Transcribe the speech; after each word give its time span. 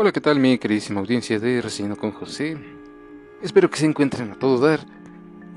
Hola, 0.00 0.12
¿qué 0.12 0.20
tal 0.20 0.38
mi 0.38 0.58
queridísima 0.58 1.00
audiencia 1.00 1.40
de 1.40 1.60
Recién 1.60 1.96
con 1.96 2.12
José? 2.12 2.56
Espero 3.42 3.68
que 3.68 3.78
se 3.78 3.84
encuentren 3.84 4.30
a 4.30 4.38
todo 4.38 4.60
dar 4.60 4.78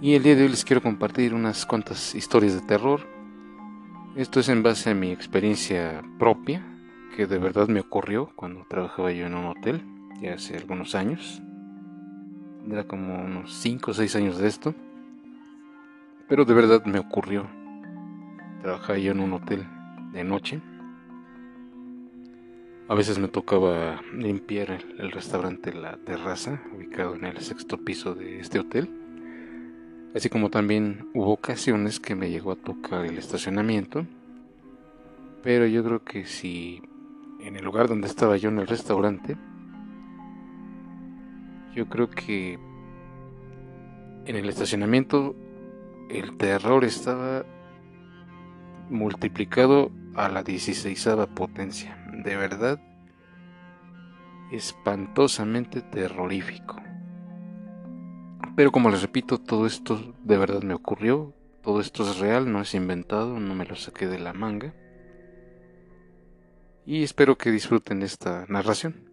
y 0.01 0.15
el 0.15 0.23
día 0.23 0.35
de 0.35 0.41
hoy 0.41 0.49
les 0.49 0.65
quiero 0.65 0.81
compartir 0.81 1.35
unas 1.35 1.63
cuantas 1.67 2.15
historias 2.15 2.55
de 2.55 2.61
terror. 2.61 3.01
Esto 4.15 4.39
es 4.39 4.49
en 4.49 4.63
base 4.63 4.89
a 4.89 4.95
mi 4.95 5.11
experiencia 5.11 6.01
propia, 6.17 6.65
que 7.15 7.27
de 7.27 7.37
verdad 7.37 7.67
me 7.67 7.81
ocurrió 7.81 8.31
cuando 8.35 8.65
trabajaba 8.67 9.11
yo 9.11 9.27
en 9.27 9.35
un 9.35 9.45
hotel, 9.45 9.85
ya 10.19 10.33
hace 10.33 10.57
algunos 10.57 10.95
años. 10.95 11.39
Era 12.67 12.83
como 12.85 13.23
unos 13.23 13.53
5 13.53 13.91
o 13.91 13.93
6 13.93 14.15
años 14.15 14.39
de 14.39 14.47
esto. 14.47 14.73
Pero 16.27 16.45
de 16.45 16.55
verdad 16.55 16.83
me 16.85 16.97
ocurrió. 16.97 17.47
Trabajaba 18.63 18.97
yo 18.97 19.11
en 19.11 19.19
un 19.19 19.33
hotel 19.33 19.67
de 20.13 20.23
noche 20.23 20.61
a 22.91 22.93
veces 22.93 23.19
me 23.19 23.29
tocaba 23.29 24.01
limpiar 24.13 24.83
el, 24.97 25.13
restaurante 25.13 25.71
La 25.71 25.95
Terraza, 25.95 26.61
ubicado 26.75 27.15
en 27.15 27.23
el 27.23 27.37
sexto 27.39 27.77
piso 27.77 28.15
de 28.15 28.41
este 28.41 28.59
hotel. 28.59 28.89
Así 30.13 30.27
como 30.27 30.49
también 30.49 31.09
hubo 31.13 31.31
ocasiones 31.31 32.01
que 32.01 32.15
me 32.15 32.29
llegó 32.29 32.51
a 32.51 32.57
tocar 32.57 33.05
el 33.05 33.17
estacionamiento. 33.17 34.05
Pero 35.41 35.67
yo 35.67 35.85
creo 35.85 36.03
que 36.03 36.25
si 36.25 36.81
en 37.39 37.55
el 37.55 37.63
lugar 37.63 37.87
donde 37.87 38.07
estaba 38.07 38.35
yo 38.35 38.49
en 38.49 38.59
el 38.59 38.67
restaurante, 38.67 39.37
yo 41.73 41.87
creo 41.87 42.09
que 42.09 42.59
en 44.25 44.35
el 44.35 44.49
estacionamiento 44.49 45.33
el 46.09 46.35
terror 46.35 46.83
estaba 46.83 47.45
multiplicado 48.89 49.93
a 50.13 50.27
la 50.27 50.43
16 50.43 51.07
potencia 51.33 52.00
de 52.23 52.35
verdad 52.35 52.79
espantosamente 54.51 55.81
terrorífico. 55.81 56.75
Pero 58.55 58.71
como 58.71 58.89
les 58.89 59.01
repito, 59.01 59.39
todo 59.39 59.65
esto 59.65 60.13
de 60.23 60.37
verdad 60.37 60.61
me 60.61 60.73
ocurrió, 60.73 61.33
todo 61.61 61.79
esto 61.79 62.03
es 62.03 62.19
real, 62.19 62.51
no 62.51 62.61
es 62.61 62.73
inventado, 62.73 63.39
no 63.39 63.55
me 63.55 63.65
lo 63.65 63.75
saqué 63.75 64.07
de 64.07 64.19
la 64.19 64.33
manga. 64.33 64.73
Y 66.85 67.03
espero 67.03 67.37
que 67.37 67.51
disfruten 67.51 68.01
esta 68.01 68.45
narración. 68.49 69.09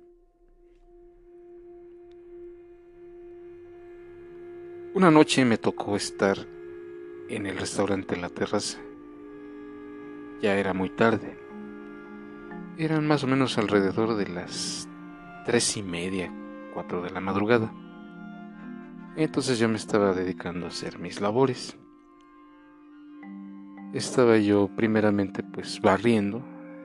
Una 4.94 5.10
noche 5.12 5.44
me 5.44 5.58
tocó 5.58 5.94
estar 5.94 6.36
en 7.28 7.46
el 7.46 7.58
restaurante 7.58 8.16
La 8.16 8.30
Terraza. 8.30 8.78
Ya 10.40 10.56
era 10.56 10.72
muy 10.72 10.90
tarde 10.90 11.47
eran 12.78 13.08
más 13.08 13.24
o 13.24 13.26
menos 13.26 13.58
alrededor 13.58 14.14
de 14.14 14.28
las 14.28 14.88
tres 15.44 15.76
y 15.76 15.82
media, 15.82 16.32
cuatro 16.72 17.02
de 17.02 17.10
la 17.10 17.20
madrugada. 17.20 17.72
Entonces 19.16 19.58
yo 19.58 19.68
me 19.68 19.76
estaba 19.76 20.12
dedicando 20.12 20.66
a 20.66 20.68
hacer 20.68 21.00
mis 21.00 21.20
labores. 21.20 21.76
Estaba 23.92 24.38
yo 24.38 24.70
primeramente 24.76 25.42
pues 25.42 25.80
barriendo 25.80 26.40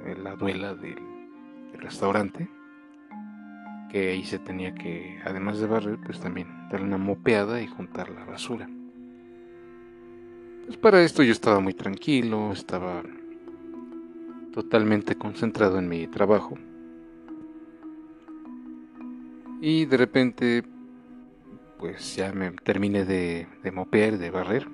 en 0.06 0.24
la 0.24 0.36
duela 0.36 0.74
del, 0.74 0.98
restaurante, 1.74 2.50
que 3.92 4.12
ahí 4.12 4.24
se 4.24 4.40
tenía 4.40 4.74
que, 4.74 5.20
además 5.26 5.60
de 5.60 5.68
barrer, 5.68 6.00
pues 6.04 6.20
también 6.22 6.48
darle 6.72 6.86
una 6.86 6.98
mopeada 6.98 7.62
y 7.62 7.68
juntar 7.68 8.10
la 8.10 8.24
basura. 8.24 8.70
Pues 10.66 10.78
para 10.78 11.04
esto 11.04 11.24
yo 11.24 11.34
estaba 11.34 11.60
muy 11.60 11.74
tranquilo, 11.74 12.54
estaba 12.54 13.04
totalmente 14.54 15.16
concentrado 15.16 15.80
en 15.80 15.90
mi 15.90 16.08
trabajo. 16.08 16.58
Y 19.60 19.86
de 19.86 19.98
repente, 19.98 20.64
pues 21.80 22.16
ya 22.16 22.32
me 22.32 22.52
terminé 22.52 23.04
de, 23.04 23.48
de 23.64 23.72
mopear, 23.72 24.18
de 24.18 24.30
barrer. 24.30 24.68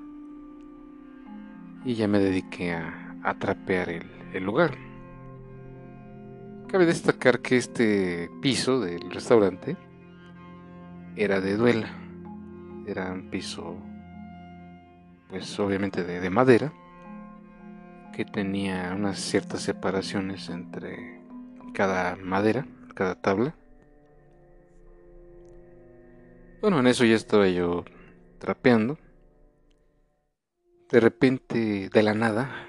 Y 1.85 1.93
ya 1.93 2.07
me 2.07 2.19
dediqué 2.19 2.73
a, 2.73 3.15
a 3.23 3.39
trapear 3.39 3.89
el, 3.89 4.43
lugar. 4.43 4.77
Cabe 6.67 6.85
destacar 6.85 7.39
que 7.39 7.57
este 7.57 8.29
piso 8.41 8.79
del 8.79 9.09
restaurante 9.09 9.77
era 11.15 11.39
de 11.39 11.55
duela. 11.55 11.89
Era 12.85 13.11
un 13.11 13.29
piso, 13.29 13.77
pues 15.29 15.59
obviamente 15.59 16.03
de 16.03 16.29
madera 16.29 16.73
que 18.19 18.25
tenía 18.25 18.91
unas 18.93 19.17
ciertas 19.17 19.61
separaciones 19.61 20.49
entre 20.49 21.21
cada 21.73 22.17
madera, 22.17 22.67
cada 22.93 23.15
tabla. 23.15 23.55
Bueno, 26.59 26.81
en 26.81 26.87
eso 26.87 27.05
ya 27.05 27.15
estaba 27.15 27.47
yo 27.47 27.85
trapeando. 28.37 28.99
De 30.91 30.99
repente, 30.99 31.87
de 31.87 32.03
la 32.03 32.13
nada, 32.13 32.67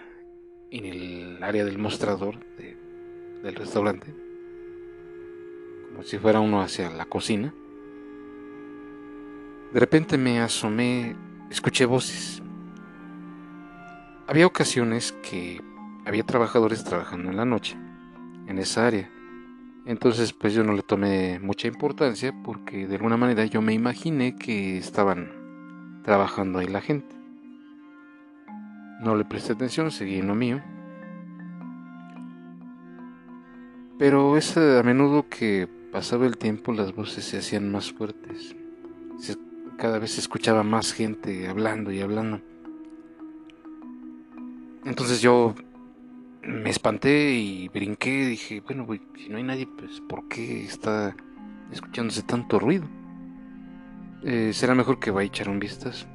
en 0.70 0.84
el 0.84 1.42
área 1.42 1.64
del 1.64 1.78
mostrador 1.78 2.38
del 3.42 3.56
restaurante, 3.56 4.14
como 5.88 6.04
si 6.04 6.16
fuera 6.18 6.38
uno 6.38 6.62
hacia 6.62 6.90
la 6.90 7.06
cocina, 7.06 7.52
de 9.72 9.80
repente 9.80 10.16
me 10.16 10.38
asomé, 10.38 11.16
escuché 11.50 11.86
voces 11.86 12.39
había 14.30 14.46
ocasiones 14.46 15.10
que 15.28 15.60
había 16.06 16.22
trabajadores 16.22 16.84
trabajando 16.84 17.30
en 17.30 17.36
la 17.36 17.44
noche, 17.44 17.76
en 18.46 18.60
esa 18.60 18.86
área. 18.86 19.10
Entonces 19.86 20.32
pues 20.32 20.54
yo 20.54 20.62
no 20.62 20.72
le 20.72 20.82
tomé 20.82 21.40
mucha 21.40 21.66
importancia 21.66 22.32
porque 22.44 22.86
de 22.86 22.94
alguna 22.94 23.16
manera 23.16 23.44
yo 23.46 23.60
me 23.60 23.72
imaginé 23.72 24.36
que 24.36 24.78
estaban 24.78 26.00
trabajando 26.04 26.60
ahí 26.60 26.68
la 26.68 26.80
gente. 26.80 27.16
No 29.00 29.16
le 29.16 29.24
presté 29.24 29.54
atención, 29.54 29.90
seguí 29.90 30.18
en 30.18 30.28
lo 30.28 30.36
mío. 30.36 30.62
Pero 33.98 34.36
es 34.36 34.56
a 34.56 34.84
menudo 34.84 35.28
que 35.28 35.68
pasaba 35.90 36.26
el 36.26 36.38
tiempo 36.38 36.72
las 36.72 36.94
voces 36.94 37.24
se 37.24 37.38
hacían 37.38 37.72
más 37.72 37.90
fuertes. 37.90 38.54
cada 39.76 39.98
vez 39.98 40.12
se 40.12 40.20
escuchaba 40.20 40.62
más 40.62 40.92
gente 40.92 41.48
hablando 41.48 41.90
y 41.90 42.00
hablando. 42.00 42.40
Entonces 44.84 45.20
yo 45.20 45.54
me 46.42 46.70
espanté 46.70 47.32
y 47.34 47.68
brinqué. 47.68 48.26
Dije, 48.26 48.60
bueno, 48.60 48.86
si 49.16 49.28
no 49.28 49.36
hay 49.36 49.42
nadie, 49.42 49.66
pues 49.66 50.00
¿por 50.00 50.28
qué 50.28 50.64
está 50.64 51.14
escuchándose 51.70 52.22
tanto 52.22 52.58
ruido? 52.58 52.86
Eh, 54.22 54.52
será 54.52 54.74
mejor 54.74 54.98
que 54.98 55.10
vaya 55.10 55.24
a 55.24 55.28
echar 55.28 55.48
un 55.48 55.58
vistazo. 55.58 56.06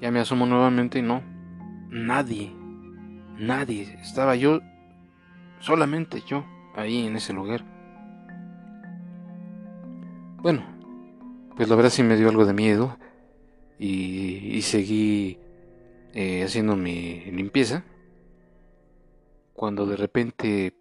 Ya 0.00 0.10
me 0.10 0.20
asomo 0.20 0.46
nuevamente 0.46 0.98
y 0.98 1.02
no. 1.02 1.22
Nadie. 1.90 2.52
Nadie. 3.38 3.98
Estaba 4.00 4.36
yo. 4.36 4.60
Solamente 5.58 6.22
yo. 6.26 6.44
Ahí 6.74 7.06
en 7.06 7.16
ese 7.16 7.32
lugar. 7.32 7.64
Bueno. 10.38 10.62
Pues 11.56 11.68
la 11.68 11.76
verdad 11.76 11.90
sí 11.90 12.02
me 12.02 12.16
dio 12.16 12.30
algo 12.30 12.46
de 12.46 12.54
miedo 12.54 12.96
y, 13.82 14.60
seguí 14.60 15.38
eh, 16.12 16.44
haciendo 16.44 16.76
mi 16.76 17.24
limpieza 17.32 17.82
cuando 19.54 19.86
de 19.86 19.96
repente 19.96 20.74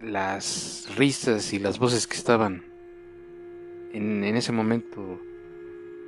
las 0.00 0.88
risas 0.96 1.52
y 1.52 1.58
las 1.58 1.80
voces 1.80 2.06
que 2.06 2.16
estaban 2.16 2.64
en, 3.92 4.22
en, 4.22 4.36
ese 4.36 4.52
momento 4.52 5.20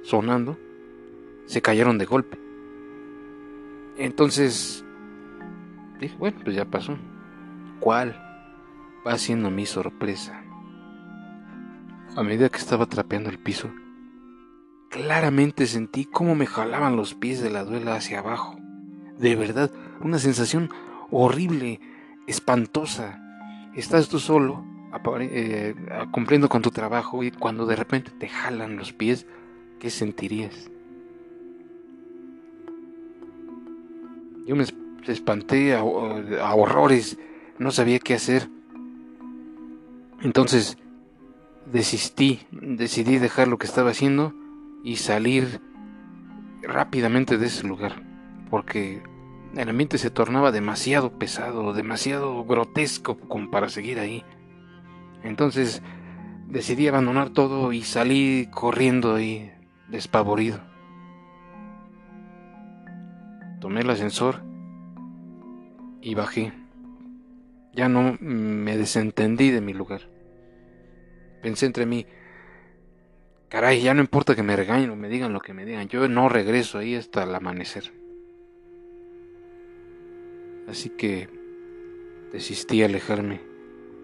sonando 0.03 0.57
se 1.47 1.61
cayeron 1.61 1.99
de 1.99 2.05
golpe. 2.05 2.39
Entonces 3.97 4.85
dije, 5.99 6.15
bueno, 6.19 6.39
pues 6.45 6.55
ya 6.55 6.67
pasó. 6.67 6.97
¿Cuál 7.81 8.17
va 9.05 9.19
siendo 9.19 9.51
mi 9.51 9.67
sorpresa? 9.67 10.41
A 12.15 12.23
medida 12.23 12.49
que 12.49 12.59
estaba 12.59 12.87
trapeando 12.87 13.29
el 13.31 13.39
piso, 13.39 13.71
Claramente 14.89 15.67
sentí 15.67 16.07
cómo 16.07 16.35
me 16.35 16.47
jalaban 16.47 16.97
los 16.97 17.15
pies 17.15 17.43
de 17.43 17.51
la 17.51 17.65
duela 17.65 17.95
hacia 17.95 18.21
abajo. 18.21 18.59
De 19.19 19.37
verdad, 19.37 19.71
una 20.01 20.19
sensación 20.19 20.71
horrible, 21.11 21.81
espantosa. 22.27 23.21
Estás 23.75 24.09
tú 24.09 24.19
solo, 24.19 24.65
eh, 25.21 25.75
cumpliendo 26.11 26.49
con 26.49 26.63
tu 26.63 26.71
trabajo 26.71 27.23
y 27.23 27.31
cuando 27.31 27.67
de 27.67 27.77
repente 27.77 28.11
te 28.19 28.29
jalan 28.29 28.77
los 28.77 28.95
pies, 28.95 29.27
¿qué 29.79 29.91
sentirías? 29.91 30.71
Yo 34.47 34.57
me 34.57 34.65
espanté 35.07 35.75
a 35.75 35.85
horrores, 36.55 37.19
no 37.59 37.71
sabía 37.71 37.99
qué 37.99 38.15
hacer. 38.15 38.49
Entonces 40.23 40.79
desistí, 41.71 42.41
decidí 42.51 43.19
dejar 43.19 43.49
lo 43.49 43.59
que 43.59 43.67
estaba 43.67 43.91
haciendo 43.91 44.33
y 44.83 44.97
salir 44.97 45.61
rápidamente 46.63 47.39
de 47.39 47.47
ese 47.47 47.67
lugar, 47.67 48.03
porque 48.51 49.03
el 49.57 49.69
ambiente 49.69 49.99
se 49.99 50.11
tornaba 50.11 50.53
demasiado 50.53 51.19
pesado, 51.19 51.73
demasiado 51.73 52.45
grotesco 52.45 53.19
como 53.19 53.51
para 53.51 53.69
seguir 53.69 53.99
ahí. 53.99 54.25
Entonces 55.23 55.83
decidí 56.47 56.89
abandonar 56.89 57.31
todo 57.31 57.73
y 57.73 57.83
salí 57.83 58.49
corriendo 58.53 59.15
ahí, 59.15 59.53
despavorido. 59.89 60.61
Tomé 63.61 63.81
el 63.81 63.91
ascensor 63.91 64.43
y 66.01 66.15
bajé. 66.15 66.53
Ya 67.75 67.89
no 67.89 68.17
me 68.21 68.77
desentendí 68.77 69.51
de 69.51 69.61
mi 69.61 69.73
lugar. 69.73 70.03
Pensé 71.43 71.67
entre 71.67 71.87
mí, 71.87 72.07
caray, 73.49 73.81
ya 73.81 73.95
no 73.95 74.01
importa 74.01 74.35
que 74.35 74.43
me 74.43 74.57
regañen 74.57 74.91
o 74.91 74.97
me 74.97 75.09
digan 75.09 75.33
lo 75.33 75.41
que 75.41 75.55
me 75.55 75.65
digan, 75.65 75.89
yo 75.89 76.07
no 76.09 76.29
regreso 76.29 76.79
ahí 76.79 76.95
hasta 76.95 77.25
el 77.25 77.35
amanecer. 77.35 77.93
Así 80.69 80.91
que 80.91 81.29
desistí 82.33 82.83
a 82.83 82.87
alejarme 82.87 83.41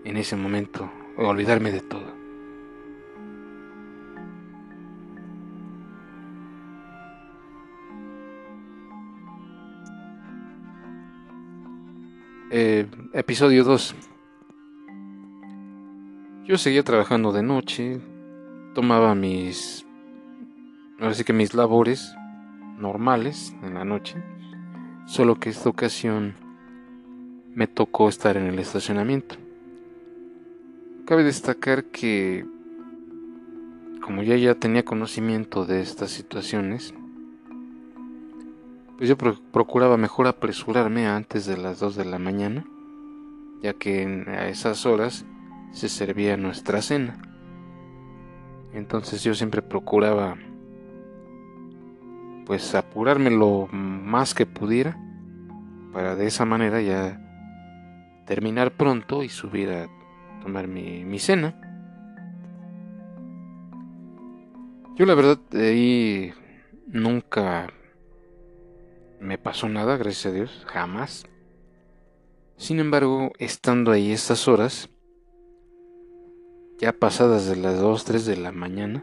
en 0.05 0.17
ese 0.17 0.37
momento 0.37 0.91
o 1.17 1.27
olvidarme 1.27 1.73
de 1.73 1.81
todo. 1.81 2.25
Eh, 12.57 12.87
episodio 13.13 13.65
2. 13.65 13.97
Yo 16.45 16.57
seguía 16.57 16.85
trabajando 16.85 17.33
de 17.33 17.43
noche, 17.43 18.01
tomaba 18.75 19.15
mis, 19.15 19.87
ahora 21.01 21.15
sí 21.15 21.25
que 21.25 21.33
mis 21.33 21.55
labores 21.55 22.15
normales 22.79 23.55
en 23.63 23.75
la 23.75 23.85
noche, 23.85 24.17
solo 25.07 25.39
que 25.39 25.51
esta 25.51 25.69
ocasión 25.69 26.35
me 27.55 27.67
tocó 27.69 28.09
estar 28.09 28.37
en 28.37 28.47
el 28.47 28.59
estacionamiento. 28.59 29.37
Cabe 31.07 31.23
destacar 31.23 31.85
que, 31.85 32.45
como 34.03 34.23
ya 34.23 34.37
ya 34.37 34.57
tenía 34.57 34.85
conocimiento 34.85 35.65
de 35.65 35.81
estas 35.81 36.11
situaciones, 36.11 36.95
pues 38.97 39.09
yo 39.09 39.17
procuraba 39.17 39.97
mejor 39.97 40.27
apresurarme 40.27 41.07
antes 41.07 41.47
de 41.47 41.57
las 41.57 41.79
2 41.79 41.97
de 41.97 42.05
la 42.05 42.19
mañana, 42.19 42.65
ya 43.63 43.75
que 43.75 44.25
a 44.27 44.49
esas 44.49 44.85
horas 44.87 45.27
se 45.73 45.89
servía 45.89 46.37
nuestra 46.37 46.83
cena. 46.83 47.34
Entonces 48.75 49.23
yo 49.23 49.35
siempre 49.35 49.63
procuraba 49.63 50.37
pues 52.45 52.75
apurarme 52.75 53.31
lo 53.31 53.69
más 53.71 54.35
que 54.35 54.45
pudiera 54.45 54.99
para 55.93 56.15
de 56.17 56.27
esa 56.27 56.45
manera 56.45 56.83
ya 56.83 57.21
terminar 58.27 58.73
pronto 58.73 59.23
y 59.23 59.29
subir 59.29 59.71
a 59.71 59.89
tomar 60.43 60.67
mi, 60.67 61.05
mi 61.05 61.19
cena. 61.19 61.55
Yo 64.97 65.07
la 65.07 65.15
verdad 65.15 65.39
ahí 65.53 66.33
nunca 66.87 67.69
me 69.21 69.39
pasó 69.39 69.69
nada, 69.69 69.97
gracias 69.97 70.27
a 70.27 70.37
Dios, 70.37 70.67
jamás. 70.67 71.25
Sin 72.57 72.79
embargo, 72.79 73.33
estando 73.39 73.91
ahí 73.91 74.13
estas 74.13 74.47
horas, 74.47 74.89
ya 76.85 76.93
pasadas 76.93 77.47
de 77.49 77.57
las 77.57 77.81
2, 77.81 78.05
3 78.05 78.27
de 78.27 78.37
la 78.37 78.53
mañana, 78.53 79.03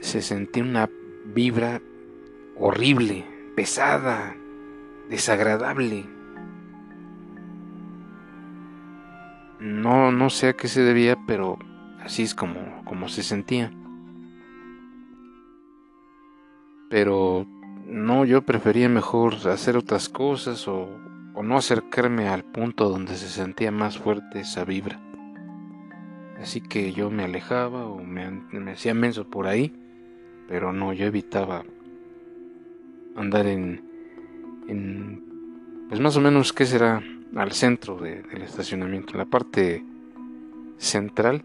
se 0.00 0.22
sentía 0.22 0.62
una 0.62 0.88
vibra 1.26 1.82
horrible, 2.56 3.26
pesada, 3.54 4.34
desagradable. 5.10 6.06
No, 9.60 10.12
no 10.12 10.30
sé 10.30 10.48
a 10.48 10.52
qué 10.54 10.66
se 10.66 10.80
debía, 10.80 11.18
pero 11.26 11.58
así 12.02 12.22
es 12.22 12.34
como, 12.34 12.82
como 12.86 13.10
se 13.10 13.22
sentía. 13.22 13.70
Pero 16.88 17.46
no, 17.86 18.24
yo 18.24 18.40
prefería 18.40 18.88
mejor 18.88 19.34
hacer 19.50 19.76
otras 19.76 20.08
cosas 20.08 20.66
o, 20.68 20.88
no 21.42 21.58
acercarme 21.58 22.28
al 22.28 22.44
punto 22.44 22.88
donde 22.88 23.14
se 23.16 23.28
sentía 23.28 23.70
más 23.70 23.98
fuerte 23.98 24.40
esa 24.40 24.64
vibra. 24.64 25.03
Así 26.44 26.60
que 26.60 26.92
yo 26.92 27.08
me 27.10 27.24
alejaba 27.24 27.86
o 27.86 28.04
me, 28.04 28.30
me 28.30 28.72
hacía 28.72 28.92
menso 28.92 29.24
por 29.30 29.46
ahí, 29.46 29.72
pero 30.46 30.74
no, 30.74 30.92
yo 30.92 31.06
evitaba 31.06 31.64
andar 33.16 33.46
en, 33.46 33.82
en 34.68 35.24
pues 35.88 36.00
más 36.00 36.18
o 36.18 36.20
menos, 36.20 36.52
¿qué 36.52 36.66
será? 36.66 37.02
Al 37.34 37.52
centro 37.52 37.96
del 37.96 38.42
estacionamiento, 38.42 39.12
en 39.12 39.18
la 39.20 39.24
parte 39.24 39.82
central 40.76 41.42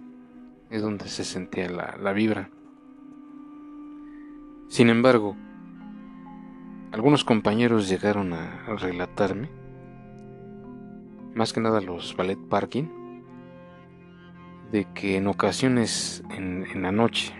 es 0.69 0.81
donde 0.81 1.07
se 1.07 1.23
sentía 1.23 1.69
la, 1.69 1.97
la 1.97 2.11
vibra. 2.11 2.49
Sin 4.67 4.89
embargo, 4.89 5.37
algunos 6.91 7.23
compañeros 7.23 7.87
llegaron 7.87 8.33
a 8.33 8.65
relatarme, 8.75 9.49
más 11.35 11.53
que 11.53 11.61
nada 11.61 11.79
los 11.79 12.17
ballet 12.17 12.37
parking, 12.49 12.98
de 14.71 14.85
que 14.93 15.17
en 15.17 15.27
ocasiones 15.27 16.23
en, 16.31 16.81
la 16.81 16.91
noche, 16.91 17.33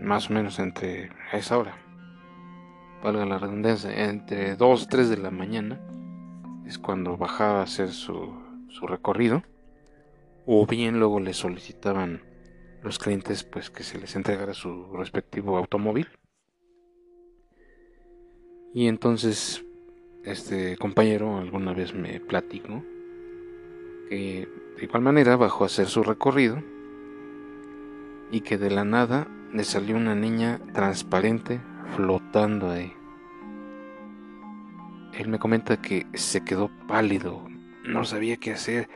más 0.00 0.30
o 0.30 0.32
menos 0.32 0.58
entre 0.58 1.10
a 1.32 1.36
esa 1.36 1.58
hora, 1.58 1.76
valga 3.02 3.24
la 3.24 3.38
redundancia, 3.38 4.08
entre 4.08 4.56
2 4.56 4.88
3 4.88 5.10
de 5.10 5.16
la 5.18 5.30
mañana, 5.30 5.80
es 6.66 6.78
cuando 6.78 7.16
bajaba 7.16 7.60
a 7.60 7.64
hacer 7.64 7.90
su, 7.92 8.34
su 8.68 8.86
recorrido, 8.86 9.42
o 10.46 10.66
bien 10.66 10.98
luego 10.98 11.20
le 11.20 11.34
solicitaban 11.34 12.22
los 12.82 12.98
clientes 12.98 13.44
pues 13.44 13.70
que 13.70 13.82
se 13.82 13.98
les 13.98 14.14
entregara 14.16 14.54
su 14.54 14.92
respectivo 14.92 15.56
automóvil. 15.56 16.08
Y 18.74 18.88
entonces 18.88 19.64
este 20.24 20.76
compañero 20.76 21.38
alguna 21.38 21.72
vez 21.72 21.94
me 21.94 22.20
platicó 22.20 22.82
que 24.08 24.48
de 24.76 24.84
igual 24.84 25.02
manera 25.02 25.36
bajó 25.36 25.64
a 25.64 25.66
hacer 25.66 25.86
su 25.86 26.02
recorrido 26.02 26.62
y 28.30 28.40
que 28.40 28.58
de 28.58 28.70
la 28.70 28.84
nada 28.84 29.26
le 29.52 29.64
salió 29.64 29.96
una 29.96 30.14
niña 30.14 30.60
transparente 30.72 31.60
flotando 31.94 32.70
ahí. 32.70 32.92
Él 35.14 35.28
me 35.28 35.38
comenta 35.38 35.80
que 35.80 36.06
se 36.14 36.44
quedó 36.44 36.70
pálido, 36.86 37.42
no 37.84 38.04
sabía 38.04 38.36
qué 38.36 38.52
hacer, 38.52 38.88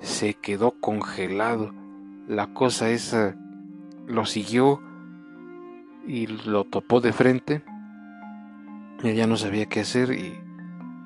se 0.00 0.34
quedó 0.34 0.72
congelado. 0.80 1.72
La 2.26 2.52
cosa 2.52 2.90
esa 2.90 3.36
lo 4.06 4.26
siguió 4.26 4.80
y 6.06 6.26
lo 6.26 6.64
topó 6.64 7.00
de 7.00 7.12
frente 7.12 7.62
ya 9.02 9.26
no 9.26 9.36
sabía 9.36 9.66
qué 9.66 9.80
hacer 9.80 10.12
y 10.12 10.38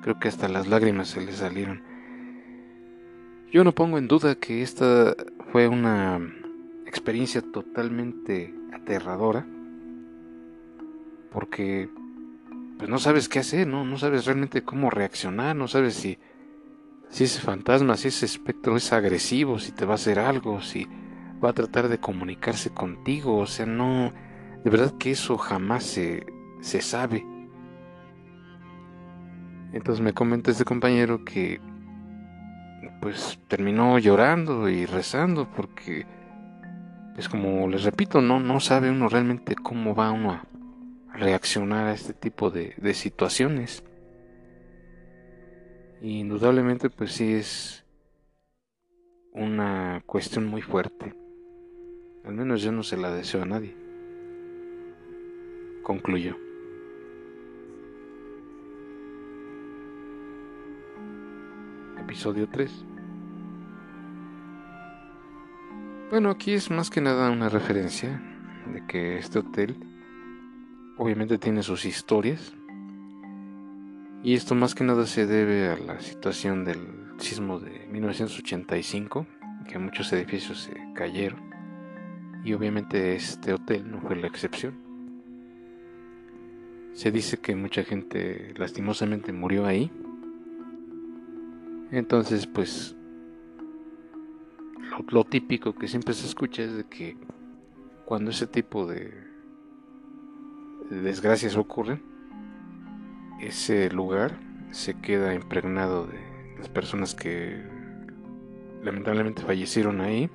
creo 0.01 0.19
que 0.19 0.27
hasta 0.27 0.47
las 0.47 0.67
lágrimas 0.67 1.07
se 1.09 1.21
le 1.21 1.31
salieron. 1.31 1.81
Yo 3.55 3.63
no 3.63 3.71
pongo 3.71 3.97
en 3.97 4.09
duda 4.09 4.35
que 4.35 4.61
esta 4.61 5.15
fue 5.53 5.69
una 5.69 6.19
experiencia 6.85 7.41
totalmente 7.41 8.53
aterradora 8.73 9.47
porque 11.31 11.89
pues 12.77 12.89
no 12.89 12.99
sabes 12.99 13.29
qué 13.29 13.39
hacer, 13.39 13.65
¿no? 13.65 13.85
No 13.85 13.97
sabes 13.97 14.25
realmente 14.25 14.65
cómo 14.65 14.89
reaccionar, 14.89 15.55
no 15.55 15.69
sabes 15.69 15.93
si, 15.93 16.17
si 17.07 17.23
ese 17.23 17.39
fantasma, 17.39 17.95
si 17.95 18.09
ese 18.09 18.25
espectro 18.25 18.75
es 18.75 18.91
agresivo, 18.91 19.57
si 19.57 19.71
te 19.71 19.85
va 19.85 19.93
a 19.93 19.95
hacer 19.95 20.19
algo, 20.19 20.61
si 20.61 20.85
va 21.41 21.51
a 21.51 21.53
tratar 21.53 21.87
de 21.87 21.97
comunicarse 21.97 22.71
contigo, 22.71 23.37
o 23.37 23.47
sea, 23.47 23.65
no, 23.65 24.11
de 24.65 24.69
verdad 24.69 24.97
que 24.97 25.11
eso 25.11 25.37
jamás 25.37 25.85
se, 25.85 26.25
se 26.59 26.81
sabe. 26.81 27.25
Entonces 29.71 30.03
me 30.03 30.11
comenta 30.11 30.51
este 30.51 30.65
compañero 30.65 31.23
que 31.23 31.61
pues 33.01 33.39
terminó 33.47 33.99
llorando 33.99 34.69
y 34.69 34.85
rezando 34.85 35.49
porque 35.55 36.05
pues 37.13 37.29
como 37.29 37.67
les 37.69 37.83
repito, 37.83 38.21
no, 38.21 38.39
no 38.39 38.59
sabe 38.59 38.91
uno 38.91 39.07
realmente 39.07 39.55
cómo 39.55 39.95
va 39.95 40.11
uno 40.11 40.31
a 40.31 40.45
reaccionar 41.13 41.87
a 41.87 41.93
este 41.93 42.13
tipo 42.13 42.51
de, 42.51 42.73
de 42.77 42.93
situaciones. 42.93 43.83
Y 46.01 46.19
indudablemente 46.19 46.89
pues 46.89 47.13
sí 47.13 47.33
es 47.33 47.85
una 49.31 50.03
cuestión 50.05 50.45
muy 50.45 50.61
fuerte. 50.61 51.15
Al 52.25 52.33
menos 52.33 52.61
yo 52.61 52.71
no 52.71 52.83
se 52.83 52.97
la 52.97 53.11
deseo 53.11 53.43
a 53.43 53.45
nadie. 53.45 53.75
Concluyo. 55.83 56.44
Episodio 62.05 62.47
3. 62.47 62.85
Bueno, 66.11 66.29
aquí 66.29 66.53
es 66.53 66.69
más 66.69 66.91
que 66.91 67.01
nada 67.01 67.31
una 67.31 67.49
referencia 67.49 68.21
de 68.71 68.85
que 68.85 69.17
este 69.17 69.39
hotel 69.39 69.75
obviamente 70.97 71.39
tiene 71.39 71.63
sus 71.63 71.83
historias 71.85 72.53
Y 74.23 74.35
esto 74.35 74.53
más 74.55 74.75
que 74.75 74.83
nada 74.83 75.07
se 75.07 75.25
debe 75.25 75.67
a 75.69 75.77
la 75.77 75.99
situación 75.99 76.63
del 76.63 76.79
sismo 77.17 77.59
de 77.59 77.87
1985, 77.91 79.25
que 79.67 79.79
muchos 79.79 80.13
edificios 80.13 80.61
se 80.61 80.73
cayeron. 80.93 81.41
Y 82.43 82.53
obviamente 82.53 83.15
este 83.15 83.53
hotel 83.53 83.89
no 83.89 83.99
fue 84.01 84.15
la 84.15 84.27
excepción. 84.27 84.75
Se 86.93 87.11
dice 87.11 87.37
que 87.37 87.55
mucha 87.55 87.83
gente 87.83 88.53
lastimosamente 88.57 89.33
murió 89.33 89.65
ahí. 89.65 89.91
Entonces, 91.95 92.45
pues, 92.45 92.93
lo, 95.07 95.23
típico 95.23 95.73
que 95.75 95.87
siempre 95.87 96.13
se 96.13 96.27
escucha 96.27 96.61
es 96.61 96.75
de 96.75 96.83
que 96.83 97.15
cuando 98.03 98.31
ese 98.31 98.47
tipo 98.47 98.85
de 98.85 99.13
desgracias 100.89 101.55
ocurren, 101.55 102.03
ese 103.39 103.89
lugar 103.91 104.37
se 104.71 104.99
queda 104.99 105.33
impregnado 105.33 106.05
de 106.05 106.19
las 106.57 106.67
personas 106.67 107.15
que 107.15 107.63
lamentablemente 108.83 109.41
fallecieron 109.41 110.01
ahí 110.01 110.29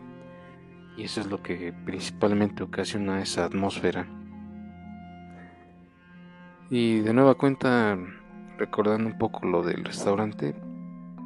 y 0.96 1.02
eso 1.02 1.20
es 1.20 1.26
lo 1.26 1.42
que 1.42 1.74
principalmente 1.84 2.62
ocasiona 2.62 3.20
esa 3.20 3.44
atmósfera. 3.44 4.06
Y 6.70 7.00
de 7.00 7.12
nueva 7.12 7.34
cuenta, 7.34 7.98
recordando 8.56 9.10
un 9.10 9.18
poco 9.18 9.46
lo 9.46 9.62
del 9.62 9.84
restaurante, 9.84 10.54